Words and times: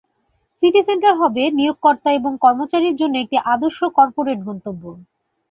City 0.63 0.81
centre 0.87 1.13
হবে 1.21 1.43
নিয়োগকর্তা 1.57 2.09
এবং 2.19 2.31
কর্মচারীর 2.43 2.95
জন্য 3.01 3.15
একটি 3.19 3.37
আদর্শ 3.53 3.79
কর্পোরেট 3.97 4.39
গন্তব্য। 4.47 4.83